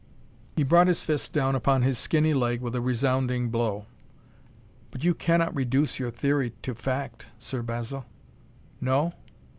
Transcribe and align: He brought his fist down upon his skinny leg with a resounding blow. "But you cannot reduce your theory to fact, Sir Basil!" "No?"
He 0.55 0.63
brought 0.63 0.87
his 0.87 1.03
fist 1.03 1.31
down 1.31 1.53
upon 1.53 1.83
his 1.83 1.95
skinny 1.99 2.33
leg 2.33 2.59
with 2.59 2.73
a 2.75 2.81
resounding 2.81 3.49
blow. 3.51 3.85
"But 4.89 5.03
you 5.03 5.13
cannot 5.13 5.55
reduce 5.55 5.99
your 5.99 6.09
theory 6.09 6.53
to 6.63 6.73
fact, 6.73 7.27
Sir 7.37 7.61
Basil!" 7.61 8.05
"No?" 8.81 9.13